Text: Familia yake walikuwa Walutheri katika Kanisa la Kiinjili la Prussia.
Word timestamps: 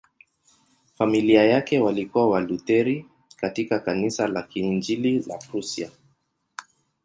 Familia 0.97 1.43
yake 1.43 1.79
walikuwa 1.79 2.29
Walutheri 2.29 3.05
katika 3.35 3.79
Kanisa 3.79 4.27
la 4.27 4.41
Kiinjili 4.41 5.19
la 5.19 5.37
Prussia. 5.37 5.91